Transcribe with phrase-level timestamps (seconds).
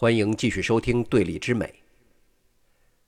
[0.00, 1.66] 欢迎继续收听《对立之美》。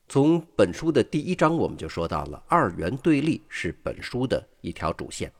[0.08, 5.32] 从本书的第一章我们就说到了，二元对立是本书的一条主线。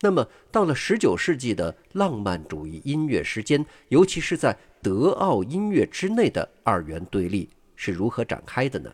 [0.00, 8.90] 那么，到了十九世纪的浪漫主义音乐时间，尤其是在德奥音乐之内的二元对立是如何展开的呢？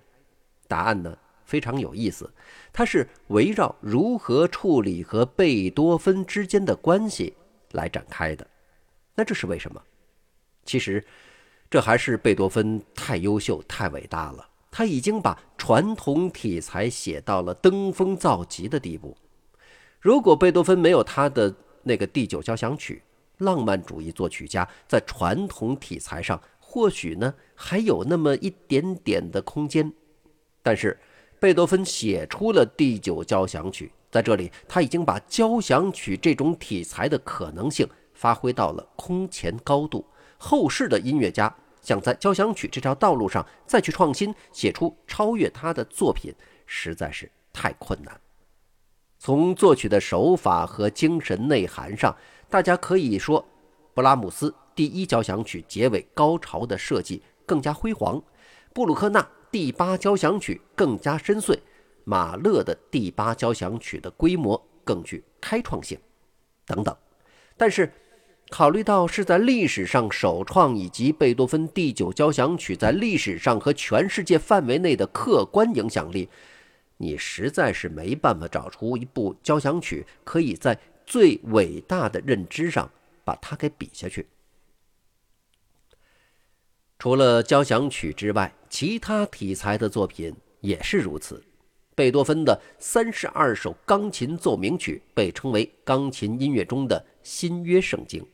[0.66, 2.28] 答案呢非常有意思，
[2.72, 7.34] 它是围绕如何处理和贝多芬之间的关系
[7.70, 8.44] 来展开的。
[9.14, 9.80] 那这是为什么？
[10.64, 11.04] 其实，
[11.70, 14.44] 这还是贝多芬太优秀、太伟大了。
[14.72, 19.16] 他已经把传统题材写到了登峰造极的地步。
[20.00, 23.02] 如果贝多芬没有他的那个第九交响曲，
[23.38, 29.92] 浪漫主义作曲家在传统题材上或许呢还有那么一点点的空间。
[30.62, 30.98] 但是，
[31.38, 40.04] 贝多芬写出了第九交响曲，在这里他已经把交响曲这种题材的可能性发挥到了空前高度。
[40.42, 48.18] 后世的音乐家想在交响曲这条道路上再去创新，写出超越他的作品，实在是太困难。
[49.18, 52.16] 从作曲的手法和精神内涵上，
[52.48, 53.46] 大家可以说，
[53.92, 58.22] 布拉姆斯第一交响曲结尾高潮的设计更加辉煌，
[58.72, 61.58] 布鲁克纳第八交响曲更加深邃，
[62.04, 65.98] 马勒的第八交响曲的规模更具开创性，
[66.64, 66.96] 等等。
[67.58, 67.92] 但是，
[68.50, 76.28] 考虑到是在历史上首创，以及贝多芬第九交响曲在历史上和全世界范围内的客观影响力，
[76.96, 80.76] 你实在是没办法找出一部交响曲可以在
[81.06, 82.90] 最伟大的认知上
[83.24, 84.26] 把它给比下去。
[86.98, 91.42] 除了交响曲之外，其他题材的作品也是如此。
[91.94, 98.26] 贝多芬的三十二首钢琴奏鸣曲被称为钢琴音乐中的新约圣经。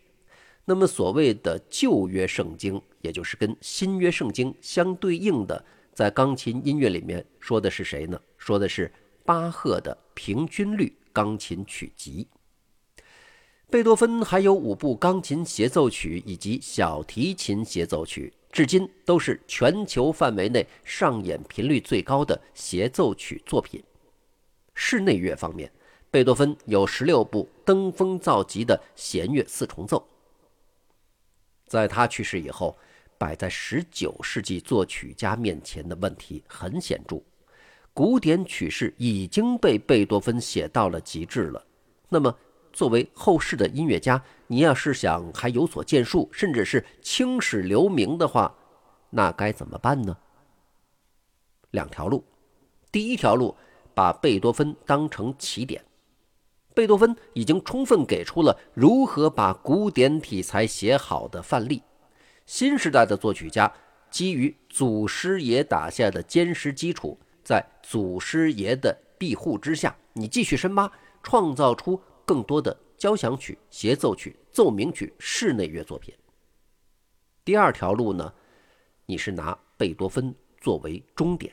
[0.68, 5.64] 那么，所谓的旧约圣经，也就是跟新约圣经相对应的，
[5.94, 8.20] 在钢琴音乐里面说的是谁呢？
[8.36, 8.92] 说的是
[9.24, 12.26] 巴赫的平均律钢琴曲集。
[13.70, 23.80] 贝多芬还有五部钢琴协奏曲以及小提琴协奏曲，至今都是全球范围内上演频率最高的协奏曲作品。
[24.74, 25.70] 室内乐方面，
[26.10, 30.04] 贝多芬有十六部登峰造极的弦乐四重奏。
[31.66, 32.76] 在他去世以后，
[33.18, 37.20] 摆在十九世纪作曲家面前的问题很显著：
[37.92, 41.66] 古典曲式已经被贝多芬写到了极致了。
[42.08, 42.36] 那么，
[42.72, 48.54] 作为后世的音乐家，你要是想还有所建树，甚至是青史留名的话，
[49.10, 50.16] 那该怎么办呢？
[51.72, 52.22] 两条路：
[52.92, 53.56] 第一条路，
[53.92, 55.84] 把贝多芬当成起点。
[56.76, 61.82] 贝多芬已经充分给出了如何把古典题材写好的范例。
[62.44, 63.72] 新时代的作曲家
[64.10, 70.92] 基于祖师爷打下的坚实基础，在祖师爷的庇护之下，你继续深挖，
[71.22, 76.14] 创造出更多的交响曲、协奏曲、奏鸣曲、室内乐作品。
[77.42, 78.30] 第二条路呢，
[79.06, 81.50] 你是拿贝多芬作为终点，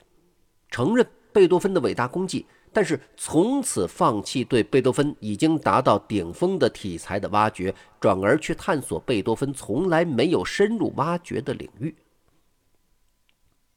[0.70, 2.46] 承认贝多芬的伟大功绩。
[2.74, 11.96] 但是从此放弃对贝多芬已经达到顶峰的题材的挖掘，转而去探索贝多芬从来没有深入挖掘的领域。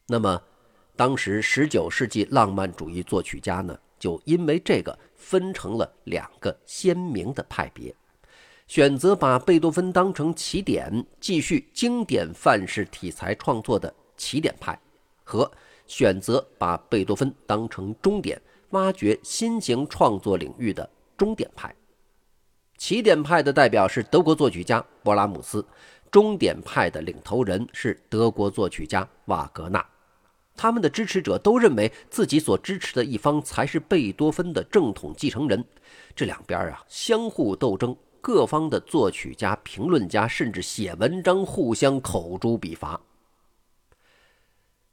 [0.06, 0.42] 那么，
[0.96, 7.94] 当时十九世纪浪漫主义作曲家呢，就因为这个分成了两个鲜明的派别：
[8.66, 14.78] 选择把贝多芬当成起点，继续经典范式题材创作的起点派，
[15.22, 15.50] 和
[15.86, 18.40] 选择把贝多芬当成终点。
[18.70, 21.74] 挖掘新型创作领域的终点派，
[22.76, 25.64] 起点派的代表是德国作曲家勃拉姆斯，
[26.10, 29.84] 终点派的领头人是德国作曲家瓦格纳。
[30.56, 35.62] 他们的支持者都认为自己所支持的一方才是贝多芬的正统继承人。
[36.14, 42.98] 这两边啊相互斗争，各方的作曲家、评论家甚至写文章互相口诛笔伐。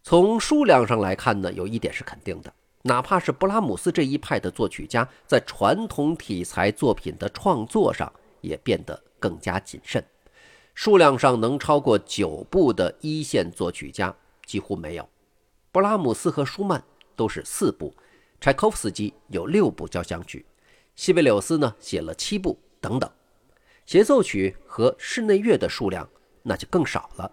[0.04, 2.54] 从数量上来看呢，有一点是肯定的。
[2.86, 10.06] 哪怕是布拉姆斯这一派的作曲家，在传统题材作品的创作上也变得更加谨慎，
[10.74, 14.14] 数量上能超过九部的一线作曲家
[14.46, 15.08] 几乎没有。
[15.72, 16.84] 布拉姆斯和舒曼
[17.16, 17.96] 都是四部，
[18.42, 20.46] 柴可夫斯基有六部交响曲，
[20.94, 23.10] 西贝柳斯呢写了七部等等。
[23.86, 26.10] 协奏曲和室内乐的数量
[26.42, 27.32] 那就更少了。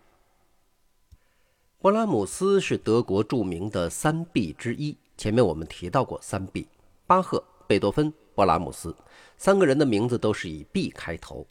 [1.81, 4.96] 布拉姆斯是德国著名的三 B 之一。
[5.20, 6.67] 前面我们提到过三 B，
[7.06, 8.96] 巴赫、贝多芬、勃拉姆斯，
[9.37, 11.46] 三个人的名字都是以 B 开头。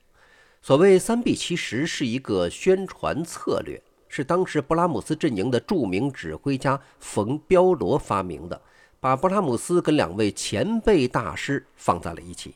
[0.60, 8.60] 所谓三 B，其实是一个宣传策略，是当时勃拉姆斯阵营的著名指挥家冯彪罗发明的，
[9.00, 12.56] 把勃拉姆斯跟两位前辈大师放在了一起。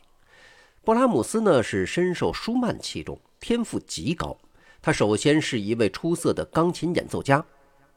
[0.84, 4.36] 勃拉姆斯呢是深受舒曼器重，天赋极高。
[4.82, 7.46] 他首先是一位出色的钢琴演奏家，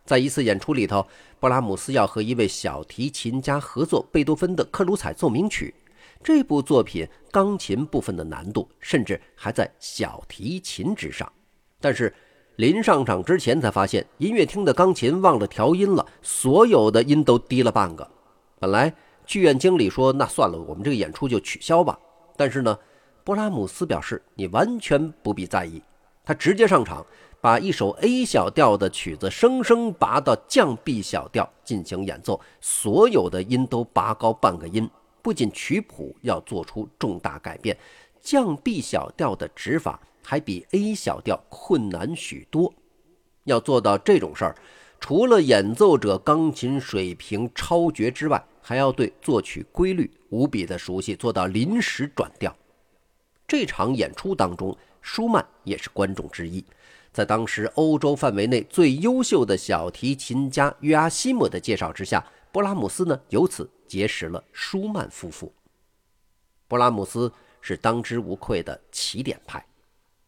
[0.07, 1.06] 在一次演出里头，
[1.38, 5.75] 布拉姆斯要和一位小提琴家合作贝多芬的《克鲁采奏鸣曲》。
[6.24, 11.30] 这部作品钢琴部分的难度甚至还在小提琴之上，
[11.81, 12.12] 但是
[12.56, 18.09] 临上场之前才发现音乐厅的钢琴忘了调音了，所有的音都低了半个。
[18.59, 18.92] 本来
[19.25, 22.00] 剧院经理说：“那算了，我们这个演出就取消吧。”
[22.38, 22.80] 但是呢，
[23.25, 25.83] 布拉姆斯表示：“你完全不必在意。”
[26.24, 27.06] 他直接上场，
[27.39, 34.89] 把一首 A 小调的曲子生生拔到降 B 小调进行演奏，所有的音都拔高半个音。
[35.22, 37.78] 不仅曲谱要做出重大改变，
[38.19, 42.74] 降 B 小调的指法还比 A 小调困难许多。
[43.44, 44.56] 要做到这种事儿，
[45.00, 52.56] 除了演奏者钢琴水平超绝之外，还要对作曲规律无比的熟悉，做到临时转调。
[53.48, 56.63] 这场演出当中，舒曼也是观众之一。
[57.18, 63.68] 在当时欧洲范围内最优秀的小提琴家约阿希姆的介绍之下，布拉姆斯呢由此。
[63.88, 65.52] 结识了舒曼夫妇。
[66.68, 69.66] 布拉姆斯是当之无愧的起点派，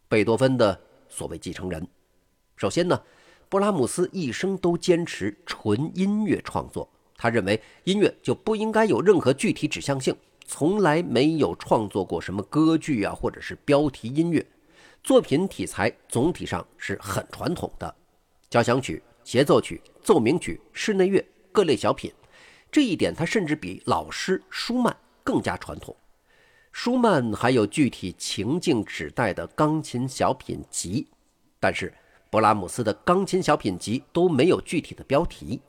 [0.07, 1.87] 贝多芬的所谓继承人。
[2.55, 2.99] 首先呢，
[3.49, 10.15] 布拉姆斯一生都坚持纯音乐创作，他认为音乐就不应该有任何具体指向性，
[10.47, 14.43] 从来没有创作过什么歌剧啊，或者是标题音乐。
[15.03, 17.95] 作品题材总体上是很传统的，
[18.49, 22.13] 交响曲、协奏曲、奏鸣曲、室内乐各类小品。
[22.71, 25.95] 这一点，他甚至比老师舒曼更加传统。
[26.71, 31.07] 舒曼还有具体情境指代的钢琴小品集，
[31.59, 31.91] 但是
[32.29, 35.61] 勃拉姆斯的钢琴小品集都没有具体的标题。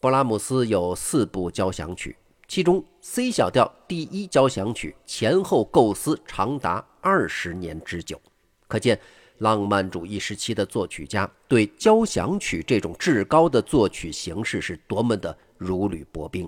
[0.00, 2.16] 勃拉姆斯有四部交响曲，
[2.52, 8.20] 其中 C 小调第一交响曲前后构思长达二十年之久，
[8.68, 9.00] 可见。
[9.38, 16.46] 浪漫主义时期的作曲家对交响曲这种至高的作曲形式是多么的如履薄冰。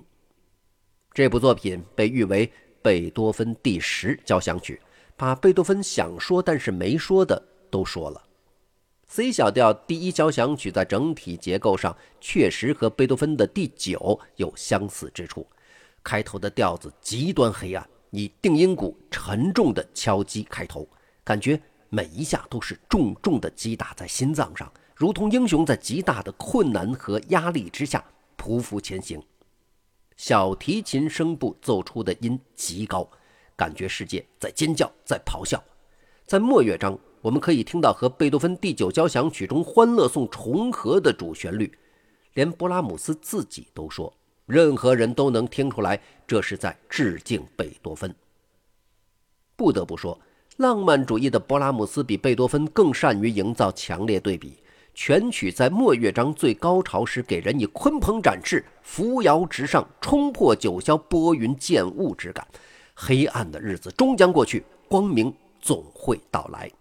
[1.11, 2.49] 这部作品被誉为
[2.83, 4.79] 贝多芬第十交响曲，
[5.17, 7.41] 把贝多芬想说但是没说的
[7.71, 8.21] 都说了。
[9.07, 15.45] C 小调第一交响曲在整体结构上确实和贝多芬的第九有相似之处，
[16.05, 20.87] 开头的调子极端黑暗，以定音鼓沉重的敲击开头，
[21.21, 21.61] 感觉。
[21.87, 28.03] 每一下都是重重的击打在心脏上，如同英雄在极大的困难和压力之下
[28.37, 29.21] 匍匐前行。
[30.17, 33.09] 小提琴声部奏出的音极高，
[33.55, 35.63] 感觉世界在尖叫，在咆哮。
[36.25, 41.77] 在末乐章，我们可以听到和贝多芬第九交响曲中《欢乐颂》重合的主旋律，
[42.33, 44.13] 连勃拉姆斯自己都说，
[44.45, 48.13] 任何人都能听出来，这是在致敬贝多芬。
[49.55, 50.19] 不得不说。
[50.57, 54.57] 浪漫主义的勃拉姆斯比贝多芬更善于营造强烈对比。
[54.93, 62.47] 全曲在末乐章最高潮时，给人以鲲鹏展翅、扶摇直上、冲破九霄、拨云见雾之感。
[62.93, 66.71] 黑暗的日子终将过去，光明总会到来。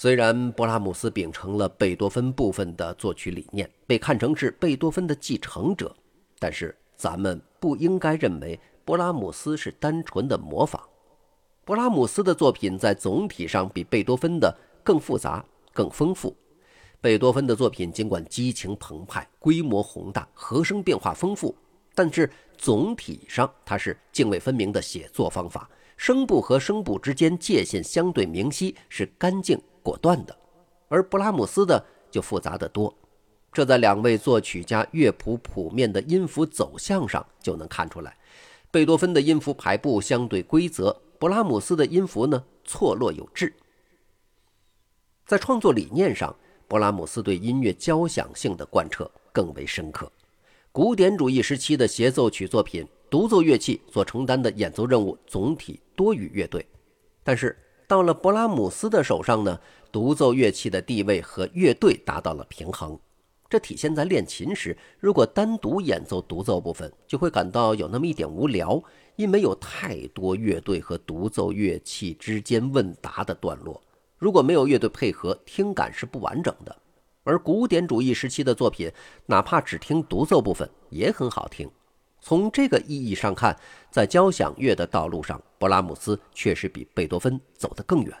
[0.00, 5.92] 虽然勃拉姆斯秉承了贝多芬部分的作曲理念，被看成是贝多芬的继承者，
[6.38, 8.60] 但是咱们不应该认为。
[8.86, 10.80] 勃拉姆斯是单纯的模仿，
[11.66, 16.34] 勃拉姆斯的作品在总体上比贝多芬的更复杂、更丰富。
[17.00, 21.52] 贝多芬的作品尽管激情澎湃、规模宏大、和声变化丰富，
[21.92, 30.36] 但是总体上它是泾渭分明的写作方法，声部和声部之间界限相对明晰，是干净果断的。
[30.88, 32.94] 而布拉姆斯的就复杂得多，
[33.50, 38.14] 这在两位作曲家乐谱谱面的音符走向上就能看出来。
[38.70, 43.54] 贝多芬的音符排布相对规则，布拉姆斯的音符呢错落有致。
[45.24, 50.12] 在创作理念上，布拉姆斯对音乐交响性的贯彻更为深刻。
[50.70, 56.66] 古典主义时期的协奏曲作品，独奏乐器所承担的演奏任务总体多于乐队，
[57.24, 59.58] 但是到了布拉姆斯的手上呢，
[59.90, 62.98] 独奏乐器的地位和乐队达到了平衡。
[63.48, 68.82] 这体现在练琴时，如果单独演奏独奏部分，就会感到有那么一点无聊，
[69.16, 73.80] 因为有太多乐队和独奏乐器之间问答的段落。
[74.18, 76.76] 如果没有乐队配合，听感是不完整的。
[77.24, 78.90] 而古典主义时期的作品，
[79.26, 81.70] 哪怕只听独奏部分也很好听。
[82.20, 83.56] 从这个意义上看，
[83.90, 88.14] 在交响乐的道路上，勃拉姆斯确实比贝多芬走得更远。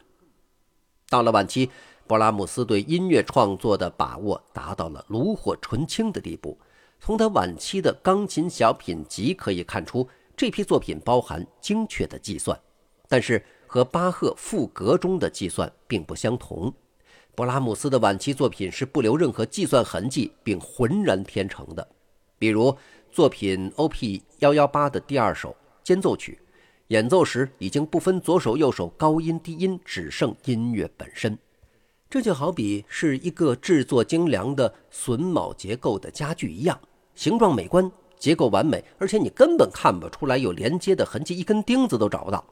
[1.08, 1.70] 到了晚期，
[2.06, 6.58] 勃拉姆斯对音乐创作的把握达到了炉火纯青的地步。
[7.00, 12.58] 从他晚期的钢琴小品集可以看出，这批作品包含精确的计算，
[13.08, 16.72] 但是和巴赫赋格中的计算并不相同。
[17.36, 21.86] 勃拉姆斯的晚期作品是不留任何计算痕迹，并浑然天成的。
[22.36, 22.76] 比如
[23.10, 24.22] 作品 O.P.
[24.40, 26.38] 幺幺八的第二首间奏曲，
[26.88, 31.38] 演奏时已经不分左手右手，高音低音，只剩音乐本身。
[32.08, 36.80] 这就好比是一个制作精良的榫卯结构的家具一样，
[37.14, 42.42] 形状美观，结构完美，而且你根本看不出来有连接的痕迹，一根钉子都找不到。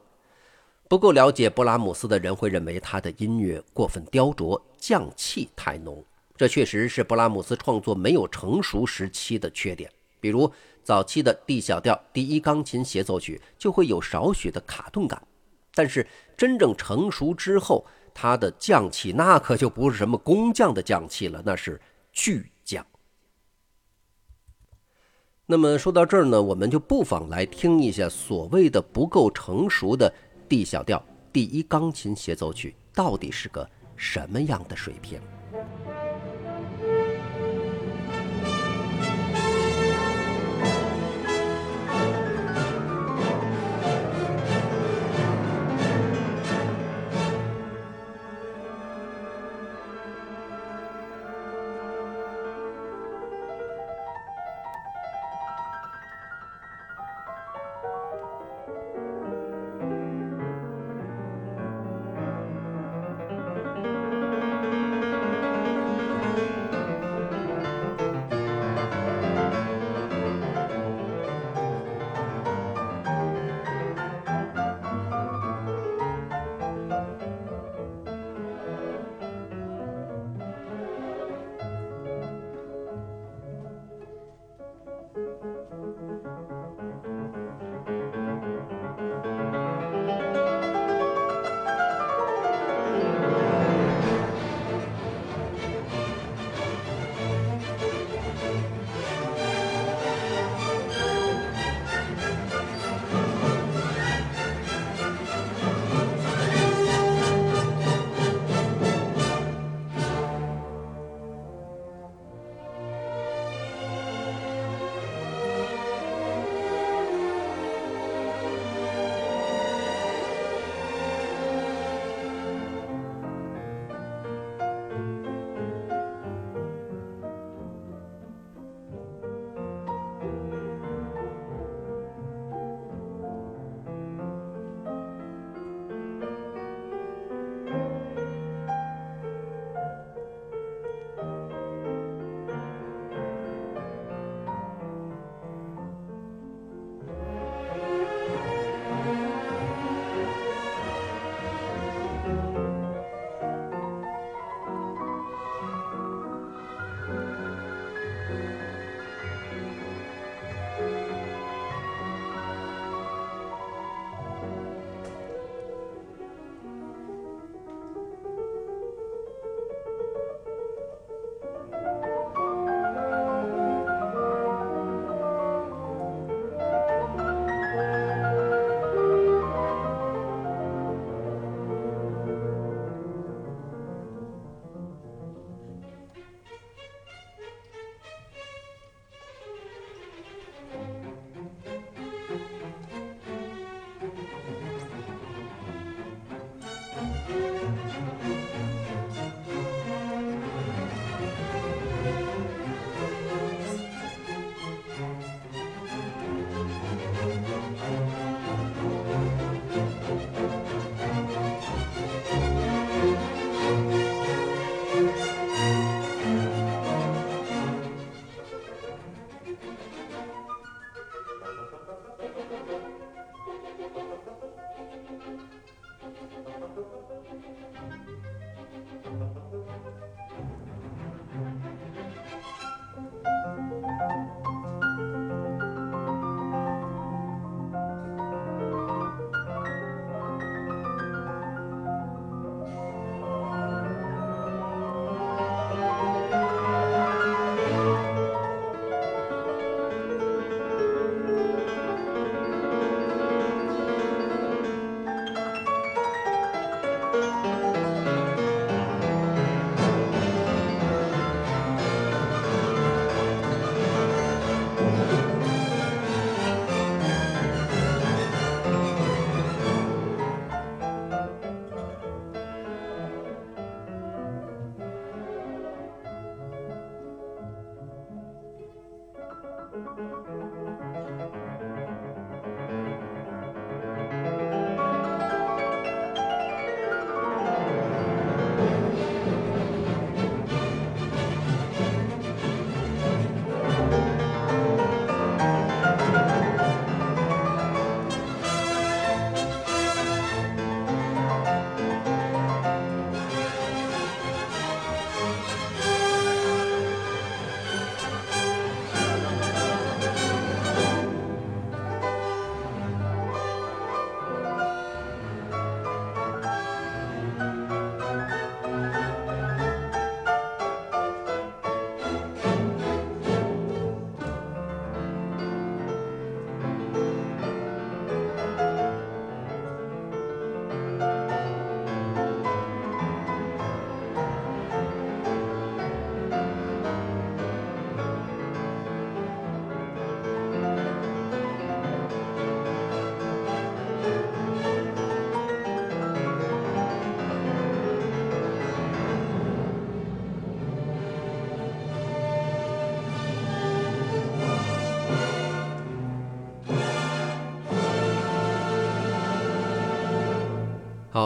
[0.87, 6.05] 不够了解勃拉姆斯的人会认为他的音乐过分雕琢，匠气太浓。
[6.37, 9.91] 这确实是勃拉姆斯创作没有成熟时期的缺点。
[10.27, 10.51] 比如
[10.83, 15.23] 早期的 D 小调第一钢琴协奏曲就会有少许的卡顿感，
[15.73, 16.05] 但是
[16.37, 21.81] 真正成熟之后，他的匠气那可就不是什么工匠的匠气了，那是
[22.13, 22.85] 巨匠。
[25.47, 30.13] 那么说到这儿呢，我们就不妨来听一下所谓的不够成熟的。
[30.49, 31.01] D 小调
[31.33, 35.21] 第一钢琴协奏曲到底是个什么样的水平？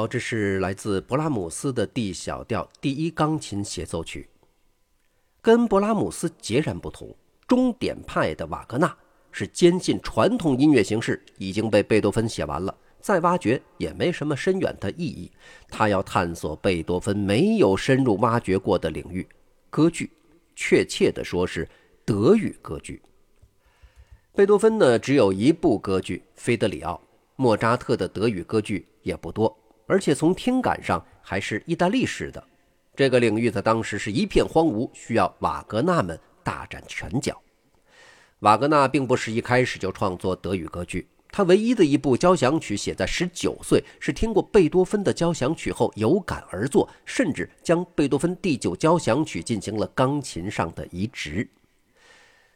[0.00, 4.30] 好，这是来自勃拉姆斯的 D 小调第一钢琴协奏曲。
[5.42, 7.14] 跟勃拉姆斯截然不同，
[7.46, 8.96] 终点派的瓦格纳
[9.30, 15.30] 是坚信传统音乐形式已经被贝多芬写完了，再挖掘也没什么深远的意义。
[15.68, 19.28] 他要探索贝多芬没有深入挖掘过的领域——
[19.68, 20.10] 歌剧，
[20.56, 21.68] 确切地说是
[22.06, 23.02] 德语歌剧。
[24.34, 26.94] 贝多芬呢，只有一部歌剧《菲德里奥》，
[27.36, 29.54] 莫扎特的德语歌剧也不多，
[29.90, 32.42] 而且从听感上还是意大利式的。
[32.94, 37.42] 这个领域在当时是一片荒芜，需要瓦格纳们大展拳脚。
[38.38, 51.48] 瓦格纳并不是一开始就创作德语歌剧，他唯一的一部交响曲写在十九岁，是听过贝多芬的交响曲后有感而作，甚至将贝多芬第九交响曲进行了钢琴上的移植。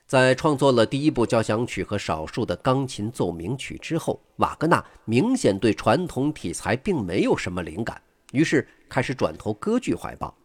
[0.07, 8.01] 在创作了第一部交响曲和少数的钢琴奏鸣曲之后，瓦格纳明显对传统题材并没有什么灵感。
[8.33, 10.37] 于是开始转投歌剧怀抱，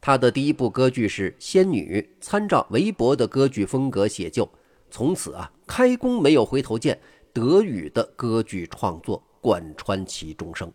[0.00, 4.48] 他的第一部歌剧是《仙女》，参照韦伯的歌剧风格写就。
[4.90, 7.00] 从此啊，开弓没有回头箭，
[7.32, 10.72] 德语的歌剧创作贯穿其终生。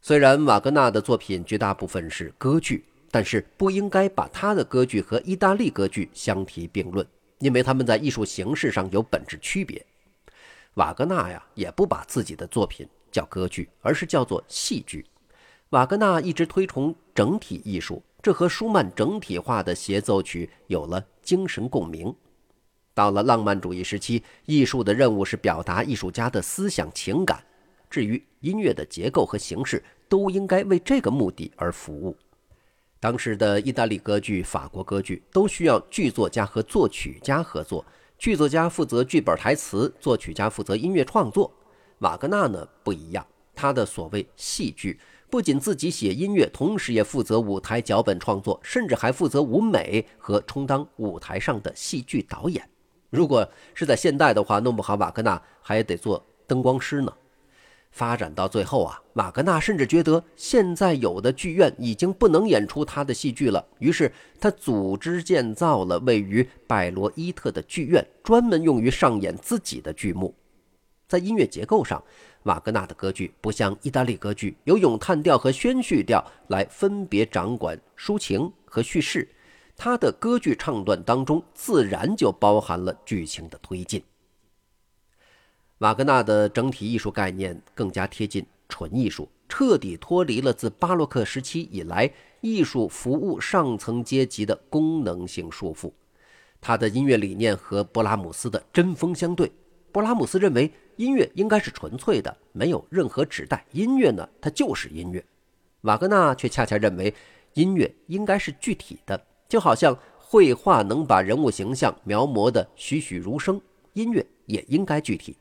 [0.00, 7.06] 虽然瓦格纳的作品绝大部分是歌剧，但是不应该把他的歌剧和意大利歌剧相提并论，
[7.38, 9.86] 因为他们在艺术形式上有本质区别。
[10.74, 15.06] 瓦格纳呀，也不把自己的作品叫歌剧，而是叫做戏剧。
[15.68, 22.12] 瓦格纳一直推崇整体艺术，这和舒曼整体化的协奏曲有了精神共鸣。
[22.94, 27.40] 到了浪漫主义时期，艺术的任务是表达艺术家的思想情感，
[27.88, 32.16] 至于音乐的结构和形式，都应该为这个目的而服务。
[33.04, 37.84] 当时的意大利歌剧、法国歌剧都需要剧作家和作曲家合作，
[38.16, 41.52] 剧作家负责剧本台词，作曲家负责音乐创作。
[41.98, 44.98] 瓦格纳呢不一样，他的所谓戏剧。
[45.28, 52.66] 不仅自己写音乐，同时也负责舞台脚本创作，甚至还负责舞美和充当舞台上的戏剧导演。
[53.10, 57.12] 如果是在现代的话，弄不好瓦格纳还得做灯光师呢。
[57.94, 70.34] 发展到最后啊，瓦格纳甚至觉得现在有的剧院已经不能演出他的戏剧了，于是他组织建造了位于拜罗伊特的剧院，专门用于上演自己的剧目。
[71.06, 72.02] 在音乐结构上，
[72.42, 79.28] 瓦格纳的歌剧不像意大利歌剧有咏叹调和宣叙调来分别掌管抒情和叙事，
[79.76, 84.02] 他的歌剧唱段当中自然就包含了剧情的推进。
[85.78, 92.10] 瓦格纳的整体艺术概念更加贴近纯艺术，彻底脱离了自巴洛克时期以来
[92.40, 95.92] 艺术服务上层阶级的功能性束缚。
[96.60, 99.50] 他的音乐理念和勃拉姆斯的针锋相对。
[99.92, 100.72] 勃拉姆斯认为。
[100.96, 103.66] 音乐应该是纯粹的，没有任何指代。
[103.72, 105.24] 音乐呢，它就是音乐。
[105.80, 107.12] 瓦格纳却恰恰认为，
[107.54, 113.60] 音乐应该是具体的，就好像绘画能把人物形象描摹得栩栩如生，
[113.94, 115.36] 音乐也应该具体。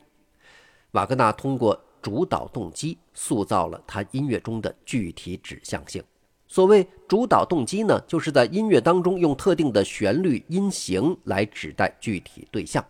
[0.94, 6.04] 瓦格纳通过主导动机塑造了他音乐中的具体指向性。
[6.48, 12.84] 所谓主导动机呢，就是在音乐当中用特定的旋律音型来指代具体对象。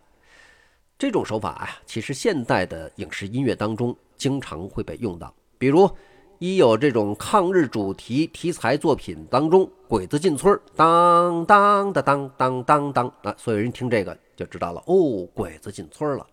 [0.98, 5.34] 这种手法啊，其实现代的影视音乐当中经常会被用到。
[5.56, 5.90] 比如，
[6.38, 16.26] 一有这种抗日主题题材作品当中，鬼子进村当当的当当当当，啊，所有人听这个就知道了，哦，鬼子进村了。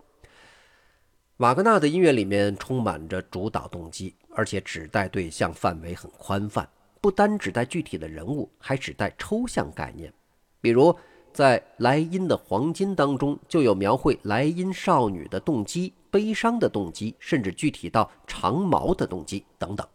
[1.42, 6.68] 瓦格纳的音乐里面充满着主导动机，而且指代对象范围很宽泛，
[7.00, 10.12] 不单指代具体的人物，还指代抽象概念，
[10.60, 10.96] 比如。
[11.32, 19.88] 在莱茵的黄金当中，就有描绘莱茵少女的动机、悲伤的动机，甚至具体到长矛的动机等等。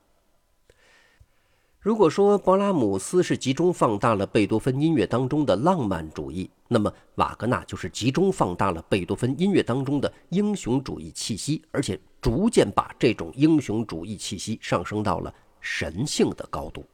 [1.79, 16.85] 如果说勃拉姆斯是集中放大了贝多芬音乐当中的浪漫主义，那么瓦格纳就是集中放大了贝多芬音乐当中的英雄主义气息，而且逐渐把这种英雄主义气息上升到了神性的高度。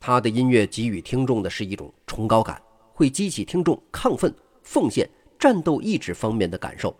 [0.00, 2.60] 他的音乐给予听众的是一种崇高感。
[2.92, 5.06] 会激起听众亢奋、奉献、
[5.38, 6.96] 战斗意志方面的感受，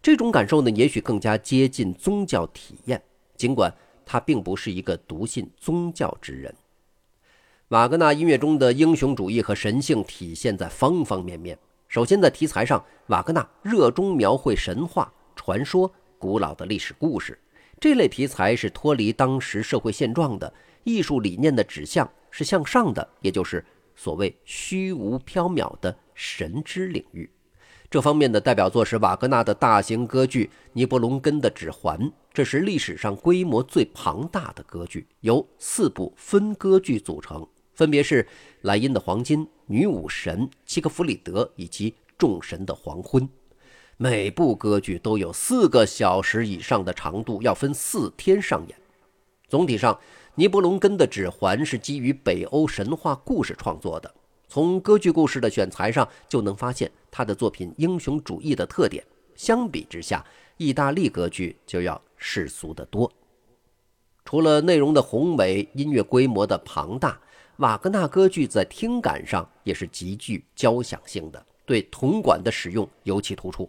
[0.00, 3.02] 这种感受呢，也许更加接近宗教体验。
[3.36, 6.54] 尽管他并不是一个笃信宗教之人，
[7.68, 11.58] 瓦格纳音乐中的英雄主义和神性体现在方方面面。
[11.88, 17.38] 首先，在题材上，瓦格纳热衷描绘神话、传说、古老的历史故事，
[17.80, 20.52] 这类题材是脱离当时社会现状的。
[20.84, 23.64] 艺术理念的指向是向上的，也就是。
[23.94, 27.30] 所谓虚无缥缈的神之领域，
[27.92, 32.00] 这方面的代表作是瓦格纳的大型歌剧《尼伯龙根的指环》，
[32.32, 38.24] 这是历史上规模最庞大的歌剧，由四部分歌剧组成，分别是
[38.62, 43.24] 《莱茵的黄金》《女武神》《契克弗里德》以及《众神的黄昏》。
[43.98, 48.78] 每部歌剧都有四个小时以上的长度，要分四天上演。
[49.48, 49.92] 总体上，
[50.36, 54.14] 《尼伯龙根的指环》是基于北欧神话故事创作的。
[54.52, 59.02] 从歌剧故事的选材上就能发现他的作品英雄主义的特点。
[59.34, 60.22] 相比之下，
[60.58, 63.10] 意大利歌剧就要世俗得多。
[64.26, 67.18] 除了内容的宏伟、音乐规模的庞大，
[67.60, 73.66] 瓦格纳歌剧在听感上也是极具交响性的，对铜管的使用尤其突出。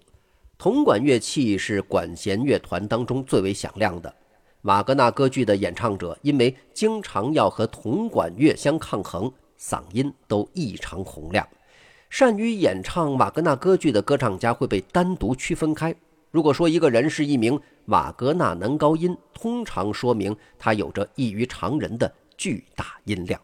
[0.58, 4.14] 铜管乐器是管弦乐团当中最为响亮的。
[4.64, 9.32] 瓦格纳歌剧的演唱者因为经常要和铜管乐相抗衡。
[9.64, 11.48] 嗓音都异常洪亮，
[12.10, 15.96] 善于演唱瓦格纳歌剧的歌唱家会被单独区分开。
[16.32, 23.40] 如果说一个人是一名瓦格纳男高音，通常说明他有着异于常人的巨大音量。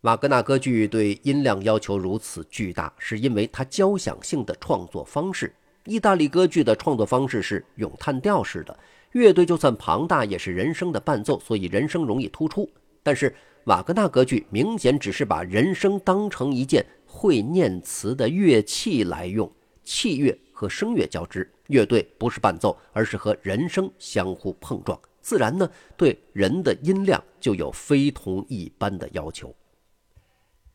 [0.00, 5.54] 瓦格纳歌剧对音量要求如此巨大，是因为它交响性的创作方式。
[5.84, 8.76] 意大利歌剧的创作方式是咏叹调式的，
[9.12, 12.68] 乐队就算庞大，也是人声的伴奏，所以人声容易突出。
[13.02, 19.50] 但是瓦格纳歌剧明显只是把人声当成一件会念词的乐器来用，
[19.82, 29.54] 器乐和声乐交织，乐队不是伴奏，而是和人声相互碰撞，自然呢对人的音量就有非同一般的要求。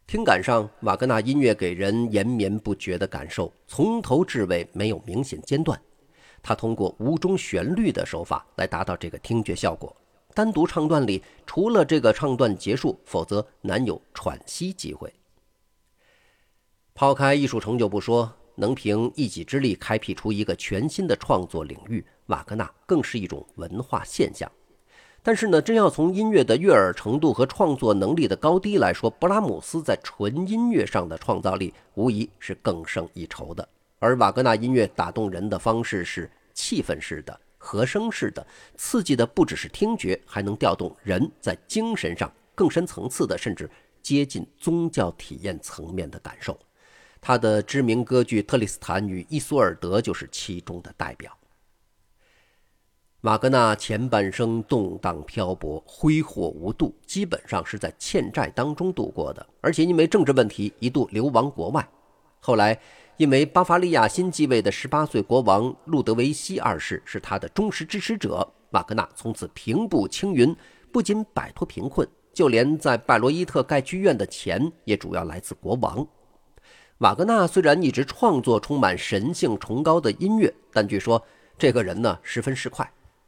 [0.08, 5.80] 听感上，瓦格纳音乐给人延绵不绝的感受，从头至尾没有明显间断，
[6.41, 9.95] 他通过无中旋律的手法来达到这个听觉效果。
[10.39, 15.13] 单独唱段里，除了这个唱段结束，否则难有喘息机会。
[16.95, 24.49] 抛开艺术成就不说，能凭一己之力开辟出一个全新的创作领域，瓦格纳更是一种文化现象。
[25.21, 33.67] 但是呢，真要从音乐的悦耳程度和创作能力的高低来说，布拉姆斯在纯音乐上的创造力无疑是更胜一筹的。
[33.99, 37.38] 而瓦格纳音乐打动人的方式是气氛式的。
[37.62, 43.69] 和声式的刺激的不只是听觉，还能调动人在精神上更深层次的，甚至
[44.02, 46.58] 接近宗教体验层面的感受。
[47.19, 51.38] 他的知名歌剧《特里斯坦与伊索尔德》就是其中的代表。
[53.22, 61.86] 瓦格纳前半生动荡漂泊、挥霍无度，基本上是在欠债当中度过的，而且因为政治问题一度流亡国外。
[62.39, 62.80] 后来。
[63.19, 70.55] 因为巴伐利亚新继位的十八岁国王路德维希二世是他的忠实支持者，瓦格纳从此平步青云，
[70.89, 76.08] 不仅摆脱贫困，就连在拜罗伊特盖剧院的钱也主要来自国王。
[76.99, 81.21] 瓦格纳虽然一直创作充满神性崇高的音乐，但据说
[81.58, 82.88] 这个人呢十分市侩，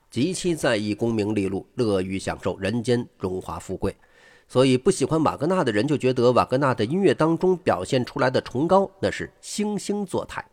[0.10, 3.94] 极其在意功名利禄，乐于享受人间荣华富贵。
[4.52, 10.46] 所以，不喜欢瓦格纳的人就觉得瓦格纳的音乐当中表现出来的崇高，那是惺惺作态。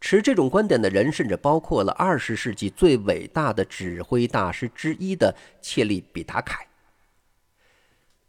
[0.00, 6.66] 持这种观点的人，甚至包括了二十世纪最伟大的指挥大师之一的切利比达凯。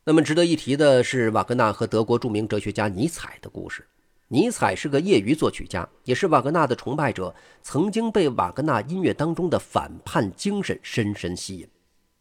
[0.04, 3.84] 那么，值得一提的是，瓦格纳和德国著名哲学家尼采的故事。
[4.28, 11.68] 尼采是个业余作曲家，也是瓦格纳的崇拜者，曾经被瓦格纳音乐当中的反叛精神深深吸引。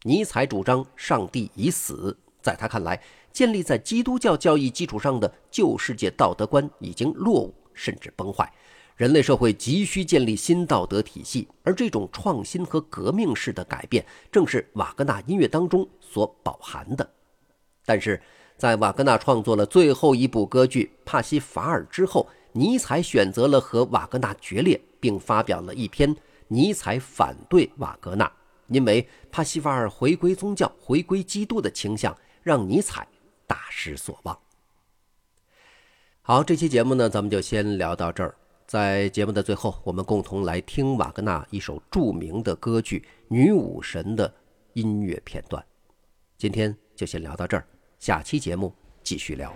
[0.01, 2.17] 尼采主张上帝已死。
[2.41, 8.51] 在他看来，建立在基督教教义基础上的旧世界道德观已经落伍，甚至崩坏。
[8.95, 17.09] 人类社会急需建立新道德体系，而这种创新和革命式的改变，正是瓦格纳音乐当中所饱含的。
[17.85, 18.21] 但是
[18.57, 26.13] 在瓦格纳创作了最后一部歌剧《帕西法尔》之后，尼采选择了和瓦格纳决裂，并发表了一篇
[26.49, 28.29] 尼采反对瓦格纳，
[28.69, 32.17] 因为帕西法尔回归宗教、回归基督的倾向。
[32.41, 33.05] 让尼采
[33.45, 34.39] 大失所望。
[36.21, 38.33] 好，这期节目呢，咱们就先聊到这儿。
[38.65, 44.33] 在节目的最后，我们共同来听瓦格纳一首著名的歌剧《女武神》的
[44.73, 45.63] 音乐片段。
[46.37, 47.67] 今天就先聊到这儿，
[47.99, 49.53] 下期节目继续聊。